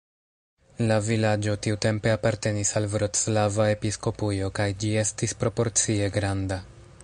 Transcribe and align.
La 0.91 0.95
vilaĝo 1.07 1.53
tiutempe 1.65 2.13
apartenis 2.19 2.71
al 2.81 2.89
vroclava 2.95 3.69
episkopujo 3.75 4.49
kaj 4.61 4.67
ĝi 4.85 4.93
estis 5.05 5.37
proporcie 5.45 6.09
granda. 6.19 6.63